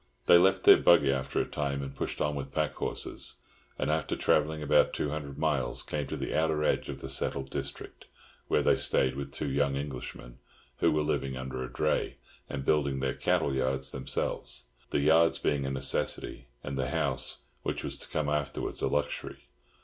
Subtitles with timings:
[0.25, 3.35] They left their buggy after a time, and pushed on with pack horses;
[3.77, 7.51] and after travelling about two hundred miles, came to the outer edge of the settled
[7.51, 8.05] district,
[8.47, 10.39] where they stayed with two young Englishmen,
[10.77, 12.17] who were living under a dray,
[12.49, 17.95] and building their cattle yards themselves—the yards being a necessity, and the house, which was
[17.97, 19.49] to come afterwards, a luxury.